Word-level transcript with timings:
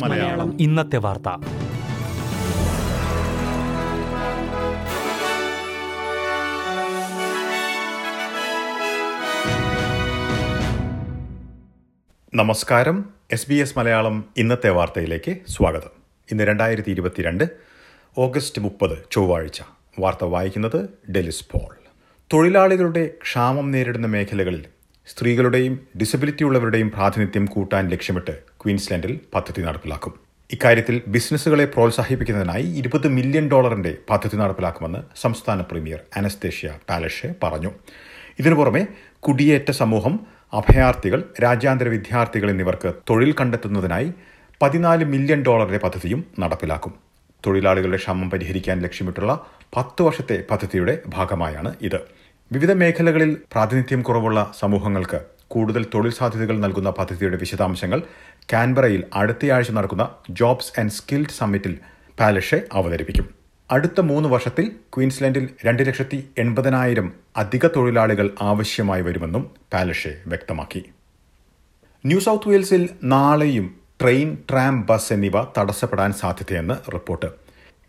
മലയാളം. 0.00 0.60
ഇന്നത്തെ 0.60 0.96
വാർത്ത. 0.96 1.28
നമസ്കാരം. 12.34 13.10
എസ് 13.32 13.48
ബി 13.48 13.54
എസ് 13.54 13.78
മലയാളം 13.78 14.24
ഇന്നത്തെ 14.36 14.70
വാർത്തയിലേക്ക് 14.70 15.36
സ്വാഗതം. 15.48 15.90
ഇന്ന് 16.30 16.44
രണ്ടായിരത്തി 16.44 16.90
ഇരുപത്തിരണ്ട് 16.90 17.44
ഓഗസ്റ്റ് 18.18 18.62
മുപ്പത് 18.62 18.98
ചൊവ്വാഴ്ച. 19.10 19.62
വാർത്ത 19.98 20.24
വായിക്കുന്നത് 20.24 20.88
ഡെലിസ് 21.10 21.44
പോൾ. 21.52 21.76
തൊഴിലാളികളുടെ 22.32 23.10
ക്ഷാമം 23.22 23.70
നേരിടുന്ന 23.70 24.06
മേഖലകളിൽ 24.06 24.64
സ്ത്രീകളുടെയും 25.06 25.80
ഡിസബിലിറ്റി 26.00 26.44
ഉള്ളവരുടെയും 26.44 26.90
പ്രാതിനിധ്യം 26.90 27.46
കൂട്ടാൻ 27.46 27.88
ലക്ഷ്യമിട്ട് 27.88 28.38
ക്വീൻസ്ലാൻഡിൽ 28.60 29.20
പദ്ധതി 29.34 29.62
നടപ്പിലാക്കും. 29.62 30.12
ഇക്കാര്യത്തിൽ 30.52 31.02
ബിസിനസ്സുകളെ 31.06 31.64
പ്രോത്സാഹിപ്പിക്കുന്നതിനായി 31.64 32.62
ഇരുപത് 32.62 33.08
മില്യൺ 33.08 33.48
ഡോളറിന്റെ 33.48 33.96
പദ്ധതി 34.10 34.36
നടപ്പിലാക്കുമെന്ന് 34.36 34.98
സംസ്ഥാന 35.20 35.60
പ്രീമിയർ 35.60 36.00
അനസ്തേഷ്യ 36.16 36.78
പാലഷെ 36.90 37.34
പറഞ്ഞു. 37.42 37.70
ഇതിനു 38.38 38.54
പുറമെ 38.54 38.86
കുടിയേറ്റ 39.20 39.70
സമൂഹം 39.70 40.20
അഭയാർത്ഥികൾ 40.52 41.24
രാജ്യാന്തര 41.42 41.88
വിദ്യാർത്ഥികൾ 41.88 42.50
എന്നിവർക്ക് 42.50 42.92
തൊഴിൽ 43.10 43.34
കണ്ടെത്തുന്നതിനായി 43.40 44.12
പതിനാല് 44.62 45.04
മില്യൺ 45.04 45.42
ഡോളറിന്റെ 45.42 45.78
പദ്ധതിയും 45.78 46.24
നടപ്പിലാക്കും. 46.38 46.94
തൊഴിലാളികളുടെ 47.46 47.96
ക്ഷാമം 47.96 48.30
പരിഹരിക്കാൻ 48.30 48.80
ലക്ഷ്യമിട്ടുള്ള 48.82 49.32
പത്ത് 49.76 50.02
വർഷത്തെ 50.02 50.44
പദ്ധതിയുടെ 50.50 50.98
ഭാഗമായാണ് 51.08 51.74
ഇത്. 51.82 52.00
വിവിധ 52.52 52.72
മേഖലകളിൽ 52.72 53.30
പ്രാതിനിധ്യം 53.52 54.02
കുറവുള്ള 54.02 54.38
സമൂഹങ്ങൾക്ക് 54.60 55.20
കൂടുതൽ 55.48 55.86
തൊഴിൽ 55.94 56.12
സാധ്യതകൾ 56.12 56.58
നൽകുന്ന 56.58 56.90
പദ്ധതിയുടെ 56.90 57.36
വിശദാംശങ്ങൾ 57.36 58.02
കാൻബറയിൽ 58.52 59.02
അടുത്തയാഴ്ച 59.14 59.70
നടക്കുന്ന 59.70 60.08
ജോബ്സ് 60.30 60.80
ആൻഡ് 60.80 60.90
സ്കിൽഡ് 60.90 61.36
സമ്മിറ്റിൽ 61.38 61.78
പാലഷെ 62.20 62.58
അവതരിപ്പിക്കും. 62.72 63.26
അടുത്ത 63.70 64.00
മൂന്ന് 64.00 64.28
വർഷത്തിൽ 64.28 64.66
ക്വീൻസ്ലാൻഡിൽ 64.96 65.48
രണ്ട് 65.64 65.82
ലക്ഷത്തി 65.86 66.18
എൺപതിനായിരം 66.38 67.12
അധിക 67.36 67.66
തൊഴിലാളികൾ 67.66 68.30
ആവശ്യമായി 68.42 69.02
വരുമെന്നും 69.02 69.50
പാലഷെ 69.72 70.12
വ്യക്തമാക്കി. 70.26 70.82
ന്യൂ 72.04 72.20
സൗത്ത് 72.20 72.48
വെയിൽസിൽ 72.48 72.88
നാളെയും 73.04 73.68
ട്രെയിൻ 74.00 74.38
ട്രാം 74.50 74.86
ബസ് 74.86 75.12
എന്നിവ 75.12 75.42
തടസ്സപ്പെടാൻ 75.58 76.12
സാധ്യതയെന്ന് 76.12 76.74
റിപ്പോർട്ട്. 76.94 77.30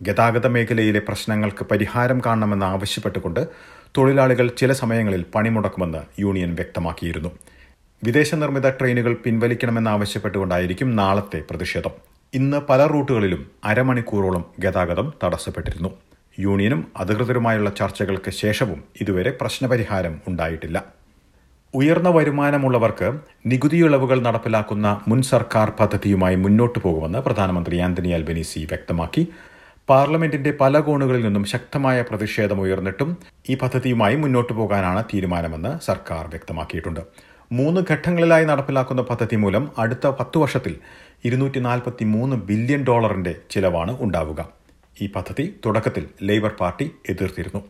ഗതാഗത 0.02 0.48
മേഖലയിലെ 0.48 1.00
പ്രശ്നങ്ങൾക്ക് 1.00 1.66
പരിഹാരം 1.66 2.22
കാണണമെന്ന് 2.26 2.66
ആവശ്യപ്പെട്ടുകൊണ്ട് 2.66 3.42
തൊഴിലാളികൾ 3.98 4.48
ചില 4.58 4.74
സമയങ്ങളിൽ 4.74 5.26
പണിമുടക്കുമെന്ന് 5.36 6.22
യൂണിയൻ 6.22 6.56
വ്യക്തമാക്കിയിരുന്നു. 6.56 7.30
വിദേശ 8.04 8.36
നിർമ്മിത 8.36 8.70
ട്രെയിനുകൾ 8.70 9.14
പിൻവലിക്കണമെന്നാവശ്യപ്പെട്ടുകൊണ്ടായിരിക്കും 9.14 10.96
നാളത്തെ 10.96 11.44
പ്രതിഷേധം. 11.50 11.92
ഇന്ന് 12.34 12.58
പല 12.70 12.88
റൂട്ടുകളിലും 12.88 13.52
അരമണിക്കൂറോളം 13.64 14.46
ഗതാഗതം 14.60 15.14
തടസ്സപ്പെട്ടിരുന്നു. 15.24 15.90
യൂണിയനും 16.40 16.88
അധികൃതരുമായുള്ള 16.98 17.70
ചർച്ചകൾക്ക് 17.70 18.32
ശേഷവും 18.32 18.84
ഇതുവരെ 19.02 19.32
പ്രശ്നപരിഹാരം 19.42 20.22
ഉണ്ടായിട്ടില്ല. 20.28 20.84
ഉയർന്ന 21.74 22.10
വരുമാനമുള്ളവർക്ക് 22.10 23.14
നികുതി 23.46 23.78
ഇളവുകൾ 23.78 24.22
നടപ്പിലാക്കുന്ന 24.22 25.02
മുൻ 25.08 25.22
സർക്കാർ 25.22 25.72
പദ്ധതിയുമായി 25.80 26.36
മുന്നോട്ടു 26.36 26.80
പോകുമെന്ന് 26.80 27.20
പ്രധാനമന്ത്രി 27.20 27.78
ആന്റണി 27.78 28.10
അൽബനീസി 28.10 28.60
വ്യക്തമാക്കി. 28.60 29.28
പാർലമെന്റിന്റെ 29.90 30.52
പല 30.62 30.80
കോണുകളിൽ 30.80 31.22
നിന്നും 31.26 31.46
ശക്തമായ 31.46 32.02
പ്രതിഷേധം 32.10 32.60
ഉയർന്നിട്ടും 32.62 33.10
ഈ 33.50 33.56
പദ്ധതിയുമായി 33.56 34.16
മുന്നോട്ടു 34.16 34.54
പോകാനാണ് 34.54 35.04
തീരുമാനമെന്ന് 35.14 35.72
സർക്കാർ 35.88 36.24
വ്യക്തമാക്കിയിട്ടുണ്ട്. 36.34 37.02
മൂന്ന് 37.52 37.82
ഘട്ടങ്ങളിലായി 37.92 38.46
നടപ്പിലാക്കുന്ന 38.46 39.02
പദ്ധതി 39.02 39.36
മൂലം 39.36 39.64
അടുത്ത 39.78 40.08
പത്തു 40.20 40.38
വർഷത്തിൽ 40.40 40.76
ഇരുന്നൂറ്റി 41.26 41.60
നാൽപ്പത്തി 41.60 42.06
മൂന്ന് 42.14 42.36
ബില്യൺ 42.50 42.82
ഡോളറിന്റെ 42.90 43.34
ചിലവാണ് 43.52 43.94
ഉണ്ടാവുക. 44.06 44.42
ഈ 45.02 45.08
പദ്ധതി 45.08 45.46
തുടക്കത്തിൽ 45.66 46.06
labour 46.30 46.54
party 46.62 46.88
എതിർത്തിരുന്നു. 47.10 47.62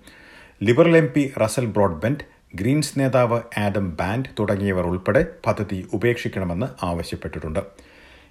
Liberal 0.62 0.98
M 0.98 1.08
P 1.16 1.24
Russell 1.44 1.66
Broadbent 1.66 2.26
Greens 2.56 3.00
നേതാവ് 3.00 3.40
ആഡം 3.60 3.86
ബാൻഡ് 4.00 4.32
തുടങ്ങിയവർ 4.40 4.86
ഉൾപ്പെടെ 4.92 5.22
പദ്ധതി 5.48 5.80
ഉപേക്ഷിക്കണമെന്ന് 5.94 6.68
ആവശ്യപ്പെട്ടിട്ടുണ്ട്. 6.86 7.62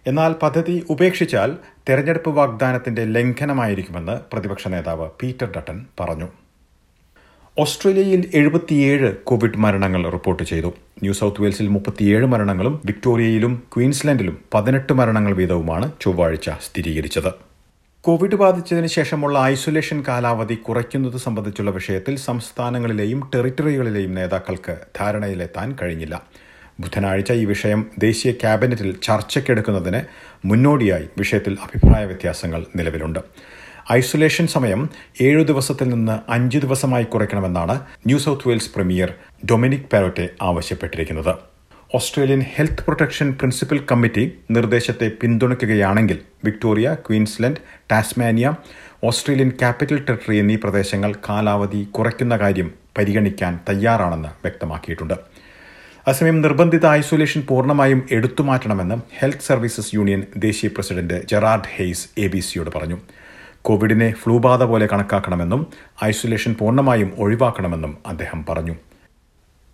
എന്നാൽ 0.07 0.33
പദ്ധതി 0.33 0.87
ഉപേക്ഷിച്ചാൽ 0.91 1.57
തെരഞ്ഞെടുപ്പ് 1.89 2.31
വാഗ്ദാനത്തിന്റെ 2.31 3.05
ലംഘനമായിരിക്കുമെന്ന് 3.05 4.13
പ്രതിപക്ഷ 4.33 4.69
നേതാവ് 4.69 5.11
പീറ്റർ 5.23 5.53
ഡട്ടൺ 5.57 5.87
പറഞ്ഞു. 6.01 6.29
ഓസ്ട്രേലിയയിൽ 7.59 8.31
എഴുപത്തിയേഴ് 8.35 9.17
കോവിഡ് 9.17 9.57
മരണങ്ങൾ 9.57 10.11
റിപ്പോർട്ട് 10.11 10.43
ചെയ്തു. 10.43 10.67
ന്യൂ 11.03 11.13
സൗത്ത് 11.13 11.43
വെയിൽസിൽ 11.43 11.69
മുപ്പത്തിയേഴ് 11.69 12.27
മരണങ്ങളും 12.27 12.83
വിക്ടോറിയയിലും 12.85 13.63
ക്വീൻസ്ലാൻഡിലും 13.77 14.39
പതിനെട്ട് 14.55 14.93
മരണങ്ങൾ 14.93 15.35
വീതവുമാണ് 15.35 15.93
ചൊവ്വാഴ്ച 16.01 16.51
സ്ഥിരീകരിച്ചത്. 16.51 17.33
കോവിഡ് 18.01 18.35
ബാധിച്ചതിന് 18.35 18.87
ശേഷമുള്ള 18.87 19.39
ഐസൊലേഷൻ 19.39 20.05
കാലാവധി 20.09 20.55
കുറയ്ക്കുന്നത് 20.55 21.17
സംബന്ധിച്ചുള്ള 21.17 21.71
വിഷയത്തിൽ 21.71 22.17
സംസ്ഥാനങ്ങളിലെയും 22.17 23.31
ടെറിട്ടറികളിലെയും 23.35 24.15
നേതാക്കൾക്ക് 24.15 24.79
ധാരണയിലെത്താൻ 25.01 25.77
കഴിഞ്ഞില്ല. 25.83 26.23
ബുധനാഴ്ച 26.83 27.33
ഈ 27.33 27.45
വിഷയം 27.53 27.81
ദേശീയ 27.99 28.33
ക്യാബിനറ്റിൽ 28.43 28.91
ചർച്ചയ്ക്കെടുക്കുന്നതിന് 29.07 30.01
മുന്നോടിയായി 30.51 31.07
വിഷയത്തിൽ 31.19 31.55
അഭിപ്രായ 31.67 32.03
വ്യത്യാസങ്ങൾ 32.11 32.61
നിലവിലുണ്ട്. 32.77 33.21
ഐസൊലേഷൻ 33.93 34.47
സമയം 34.47 34.83
ഏഴു 35.21 35.43
ദിവസത്തിൽ 35.43 35.89
നിന്ന് 35.95 36.17
അഞ്ച് 36.35 36.59
ദിവസമായി 36.59 37.05
കുറയ്ക്കണമെന്നാണ് 37.05 37.77
New 38.07 38.19
South 38.19 38.49
Wales 38.49 38.71
premier 38.75 39.11
Dominic 39.51 39.89
Perrottet 39.93 40.27
ആവശ്യപ്പെട്ടിരിക്കുന്നത്. 40.43 41.33
Australian 41.97 42.43
health 42.55 42.85
protection 42.85 43.29
principal 43.41 43.79
committee 43.91 44.23
നിർദ്ദേശത്തെ 44.51 45.07
പിന്തുണയ്ക്കുകയാണെങ്കിൽ 45.21 46.19
Victoria 46.45 46.95
Queensland 47.07 47.63
Tasmania 47.91 48.47
Australian 49.05 49.51
Capital 49.61 49.99
Territory 50.05 50.37
എന്നീ 50.37 50.57
പ്രദേശങ്ങൾ 50.57 51.13
കാലാവധി 51.29 51.83
കുറയ്ക്കുന്ന 51.97 52.37
കാര്യം 52.37 52.69
പരിഗണിക്കാൻ 52.99 53.53
തയ്യാറാണെന്ന് 53.69 54.29
വ്യക്തമാക്കിയിട്ടുണ്ട്. 54.45 55.17
അസമയം 56.07 56.41
നിർബന്ധിത 56.41 56.87
ഐസൊലേഷൻ 56.87 57.41
പൂർണമായും 57.49 58.01
എടുത്തുമാറ്റണമെന്ന് 58.11 58.95
ഹെൽത്ത് 59.19 59.47
സർവീസസ് 59.49 59.95
യൂണിയൻ 59.95 60.23
ദേശീയ 60.37 60.69
president 60.69 61.27
Gerard 61.31 61.71
Hayes 61.75 62.09
A 62.19 62.27
B 62.27 62.41
സിയോട് 62.41 62.71
പറഞ്ഞു. 62.77 62.99
കോവിഡിനെ 63.63 64.09
ഫ്ലൂ 64.23 64.39
ബാധ 64.39 64.63
പോലെ 64.63 64.87
കണക്കാക്കണമെന്നും 64.93 65.67
ഐസൊലേഷൻ 66.05 66.55
പൂർണമായും 66.61 67.13
ഒഴിവാക്കണമെന്നും 67.19 67.99
അദ്ദേഹം 68.07 68.47
പറഞ്ഞു. 68.49 68.75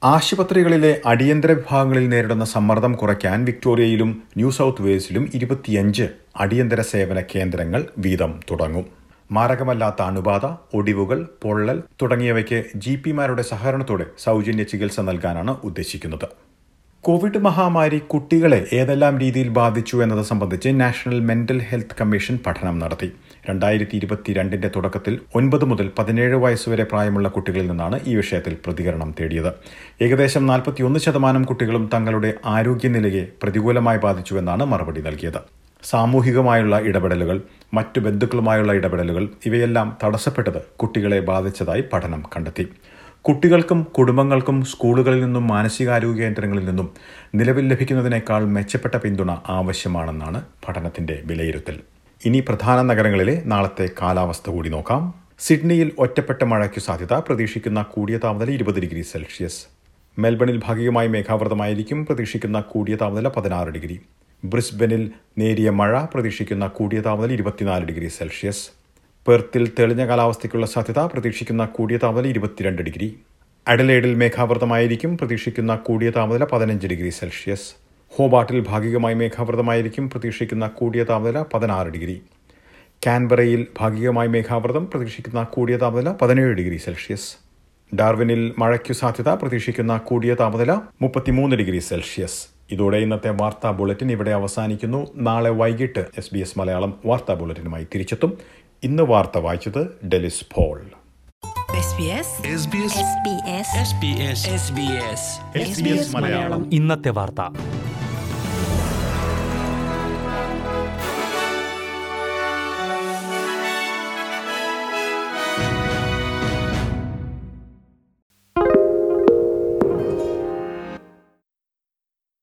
ആശുപത്രികളിലെ 0.04 0.92
അടിയന്തര 1.06 1.52
വിഭാഗങ്ങളിൽ 1.52 2.08
നേരിടുന്ന 2.08 2.44
സമ്മർദ്ദം 2.44 2.92
കുറയ്ക്കാൻ 2.92 3.44
വിക്ടോറിയയിലും 3.44 4.22
ന്യൂ 4.36 4.50
സൗത്ത് 4.50 4.82
വെയിൽസിലും 4.82 5.30
ഇരുപത്തിയഞ്ച് 5.34 6.08
അടിയന്തര 6.40 6.80
സേവന 6.92 7.20
കേന്ദ്രങ്ങൾ 7.34 7.88
വീതം 7.98 8.40
തുടങ്ങും. 8.50 8.86
മാരകമല്ലാത്ത 9.30 10.02
അണുബാധ 10.02 10.46
ഒടിവുകൾ 10.74 11.18
പൊള്ളൽ 11.42 11.78
തുടങ്ങിയവയ്ക്ക് 12.02 12.58
ജി 12.84 12.94
പിമാരുടെ 13.04 13.42
സഹകരണത്തോടെ 13.42 14.06
സൗജന്യ 14.18 14.62
ചികിത്സ 14.62 15.00
നൽകാനാണ് 15.00 15.54
ഉദ്ദേശിക്കുന്നത്. 15.64 16.28
കോവിഡ് 17.04 17.38
മഹാമാരി 17.38 17.98
കുട്ടികളെ 18.12 18.58
ഏതെല്ലാം 18.72 19.14
രീതിയിൽ 19.18 19.48
ബാധിച്ചു 19.48 19.96
എന്നത് 20.04 20.22
സംബന്ധിച്ച് 20.22 20.68
നാഷണൽ 20.80 21.18
മെന്റൽ 21.20 21.58
ഹെൽത്ത് 21.68 21.96
കമ്മീഷൻ 22.00 22.38
പഠനം 22.46 22.78
നടത്തി. 22.78 23.08
രണ്ടായിരത്തി 23.48 23.94
ഇരുപത്തിരണ്ടിന്റെ 23.96 24.68
തുടക്കത്തിൽ 24.68 25.14
ഒൻപത് 25.34 25.64
മുതൽ 25.64 25.86
പതിനേഴ് 25.98 26.36
വയസ്സുവരെ 26.44 26.84
പ്രായമുള്ള 26.84 27.28
കുട്ടികളിൽ 27.28 27.68
നിന്നാണ് 27.70 27.98
ഈ 28.06 28.14
വിഷയത്തിൽ 28.14 28.56
പ്രതികരണം 28.66 29.14
തേടിയത്. 29.20 29.52
ഏകദേശം 30.02 30.44
നാൽപ്പത്തിയൊന്ന് 30.46 31.00
ശതമാനം 31.06 31.44
കുട്ടികളും 31.44 31.86
തങ്ങളുടെ 31.94 32.32
ആരോഗ്യനിലയെ 32.56 33.24
പ്രതികൂലമായി 33.42 33.98
ബാധിച്ചുവെന്നാണ് 33.98 34.64
മറുപടി 34.64 35.00
നൽകിയത്. 35.00 35.40
സാമൂഹികമായുള്ള 35.82 36.80
ഇടപെടലുകൾ 36.80 37.42
മറ്റു 37.74 38.00
ബന്ധുക്കളുമായുള്ള 38.00 38.72
ഇടപെടലുകൾ 38.72 39.28
ഇവയെല്ലാം 39.46 39.96
തടസ്സപ്പെട്ടത് 40.04 40.62
കുട്ടികളെ 40.62 41.20
ബാധിച്ചതായി 41.20 41.84
പഠനം 41.92 42.22
കണ്ടെത്തി. 42.36 42.68
കുട്ടികൾക്കും 43.22 43.82
കുടുംബങ്ങൾക്കും 43.82 44.64
സ്കൂളുകളിൽ 44.64 45.24
നിന്നും 45.24 45.46
മാനസികാരോഗ്യ 45.46 46.22
കേന്ദ്രങ്ങളിൽ 46.22 46.64
നിന്നും 46.64 46.90
നിലവിൽ 47.34 47.68
ലഭിക്കുന്നതിനേക്കാൾ 47.68 48.44
മെച്ചപ്പെട്ട 48.44 48.94
പിന്തുണ 48.94 49.30
ആവശ്യമാണെന്നാണ് 49.48 50.42
പഠനത്തിന്റെ 50.68 51.22
വിലയിരുത്തൽ. 51.24 51.80
ഇനി 52.24 52.40
പ്രധാന 52.40 52.82
നഗരങ്ങളിലെ 52.82 53.42
നാളത്തെ 53.46 53.90
കാലാവസ്ഥ 54.02 54.50
കൂടി 54.50 54.68
നോക്കാം. 54.68 55.14
സിഡ്നിയിൽ 55.38 55.92
ഒറ്റപ്പെട്ട 55.98 56.44
മഴയ്ക്ക് 56.44 56.80
സാധ്യത 56.80 57.12
പ്രതീക്ഷിക്കുന്ന 57.12 57.82
കൂടിയ 57.82 58.18
താപനില 58.18 58.50
ഇരുപത് 58.50 58.80
ഡിഗ്രി 58.80 59.02
സെൽഷ്യസ്. 59.02 59.66
മെൽബണിൽ 60.18 60.60
ഭാഗികമായി 60.64 61.08
മേഘാവൃതമായിരിക്കും 61.08 62.06
പ്രതീക്ഷിക്കുന്ന 62.06 62.60
കൂടിയ 62.60 62.94
താപനില 62.94 63.28
പതിനാറ് 63.28 63.68
ഡിഗ്രി. 63.68 64.00
ബ്രിസ്ബനിൽ 64.44 65.10
നേരിയ 65.38 65.70
മഴ 65.70 66.04
പ്രതീക്ഷിക്കുന്ന 66.04 66.66
കൂടിയ 66.66 67.00
താപനില 67.00 67.32
ഇരുപത്തിനാല് 67.32 67.84
ഡിഗ്രി 67.84 68.08
സെൽഷ്യസ്. 68.08 68.70
പെർത്തിൽ 69.26 69.72
തെളിഞ്ഞ 69.78 70.06
കാലാവസ്ഥയ്ക്കുള്ള 70.06 70.66
സാധ്യത 70.66 70.98
പ്രതീക്ഷിക്കുന്ന 70.98 71.64
കൂടിയ 71.64 71.96
താപനില 71.96 72.30
ഇരുപത്തിരണ്ട് 72.30 72.82
ഡിഗ്രി. 72.82 73.18
അഡലേഡിൽ 73.68 74.14
മേഘാവൃതമായിരിക്കും 74.14 75.18
പ്രതീക്ഷിക്കുന്ന 75.18 75.76
കൂടിയ 75.76 76.10
താപനില 76.10 76.44
പതിനഞ്ച് 76.44 76.86
ഡിഗ്രി 76.86 77.08
സെൽഷ്യസ്. 77.08 77.74
ഹോബാട്ടിൽ 78.08 78.60
ഭാഗികമായി 78.60 79.14
മേഘാവൃതമായിരിക്കും 79.14 80.10
പ്രതീക്ഷിക്കുന്ന 80.10 80.66
കൂടിയ 80.66 81.04
താപനില 81.04 81.44
പതിനാറ് 81.54 81.88
ഡിഗ്രി. 81.88 82.22
കാൻബറയിൽ 83.06 83.66
ഭാഗികമായി 83.78 84.28
മേഘാവൃതം 84.28 84.90
പ്രതീക്ഷിക്കുന്ന 84.90 85.42
കൂടിയ 85.42 85.76
താപനില 85.76 86.12
പതിനേഴ് 86.12 86.54
ഡിഗ്രി 86.54 86.76
സെൽഷ്യസ്. 86.76 87.36
ഡാർവിനിൽ 87.94 88.54
മഴയ്ക്കു 88.58 88.92
സാധ്യത 88.92 89.28
പ്രതീക്ഷിക്കുന്ന 89.28 89.96
കൂടിയ 89.96 90.34
താപനില 90.34 90.72
മുപ്പത്തിമൂന്ന് 91.02 91.56
ഡിഗ്രി 91.56 91.78
സെൽഷ്യസ്. 91.78 92.57
ഇതോടെ 92.70 92.96
ഇന്നത്തെ 92.96 93.30
വാർത്താ 93.30 93.70
ബുള്ളറ്റിൻ 93.70 94.10
ഇവിടെ 94.10 94.30
അവസാനിക്കുന്നു. 94.30 95.06
നാളെ 95.14 95.50
വൈകിട്ട് 95.50 96.06
എസ് 96.18 96.34
ബി 96.34 96.38
എസ് 96.38 96.58
മലയാളം 96.58 97.00
വാർത്താ 97.06 97.34
ബുള്ളറ്റിനുമായി 97.34 97.86
തിരിച്ചെത്തും. 97.94 98.38
ഇന്ന് 98.82 99.02
വാർത്ത 99.02 99.38
വായിച്ചത് 99.38 100.06
Delys 100.06 100.44
Paul 100.52 100.82
SBS 101.80 102.28
SBS 102.60 102.94
SBS 103.00 103.68
SBS 103.82 104.40
SBS 104.62 105.22
SBS 105.68 106.16
Malayalam. 106.16 106.70
ഇന്നത്തെ 106.72 107.10
വാർത്ത. 107.10 107.40